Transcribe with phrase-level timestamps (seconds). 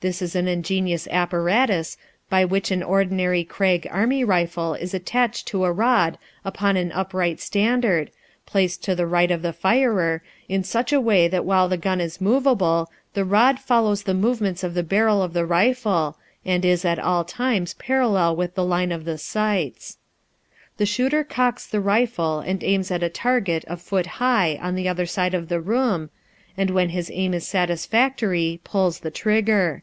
[0.00, 1.96] This is an ingenious apparatus,
[2.30, 7.40] by which an ordinary Krag army rifle is attached to a rod upon an upright
[7.40, 8.12] standard,
[8.44, 12.00] placed to the right of the firer, in such a way that while the gun
[12.00, 16.84] is movable, the rod follows the movements of the barrel of the rifle, and is
[16.84, 19.98] at all times parallel with the line of the sights.
[20.76, 24.86] The shooter cocks the rifle and aims at a target a foot high on the
[24.88, 26.10] other side of the room,
[26.56, 29.82] and when his aim is satisfactory, pulls the trigger.